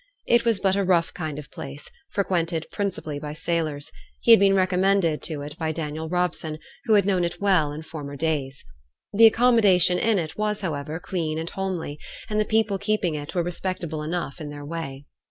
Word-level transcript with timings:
It 0.25 0.45
was 0.45 0.59
but 0.59 0.75
a 0.75 0.83
rough 0.83 1.13
kind 1.13 1.37
of 1.37 1.51
place, 1.51 1.91
frequented 2.09 2.65
principally 2.71 3.19
by 3.19 3.33
sailors; 3.33 3.91
he 4.19 4.31
had 4.31 4.39
been 4.39 4.55
recommended 4.55 5.21
to 5.21 5.43
it 5.43 5.55
by 5.59 5.71
Daniel 5.71 6.09
Robson, 6.09 6.57
who 6.85 6.95
had 6.95 7.05
known 7.05 7.23
it 7.23 7.39
well 7.39 7.71
in 7.71 7.83
former 7.83 8.15
days. 8.15 8.65
The 9.13 9.27
accommodation 9.27 9.99
in 9.99 10.17
it 10.17 10.35
was, 10.39 10.61
however, 10.61 10.99
clean 10.99 11.37
and 11.37 11.51
homely, 11.51 11.99
and 12.31 12.39
the 12.39 12.45
people 12.45 12.79
keeping 12.79 13.13
it 13.13 13.35
were 13.35 13.43
respectable 13.43 14.01
enough 14.01 14.41
in 14.41 14.49
their 14.49 14.65
way. 14.65 15.05